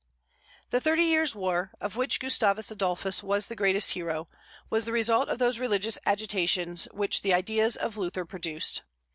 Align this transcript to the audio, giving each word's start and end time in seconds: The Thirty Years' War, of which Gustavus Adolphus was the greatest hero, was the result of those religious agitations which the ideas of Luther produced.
The 0.71 0.81
Thirty 0.81 1.03
Years' 1.03 1.35
War, 1.35 1.73
of 1.79 1.95
which 1.95 2.19
Gustavus 2.19 2.71
Adolphus 2.71 3.21
was 3.21 3.45
the 3.45 3.55
greatest 3.55 3.91
hero, 3.91 4.29
was 4.67 4.85
the 4.85 4.91
result 4.91 5.29
of 5.29 5.37
those 5.37 5.59
religious 5.59 5.99
agitations 6.07 6.85
which 6.91 7.21
the 7.21 7.35
ideas 7.35 7.75
of 7.75 7.97
Luther 7.97 8.25
produced. 8.25 8.81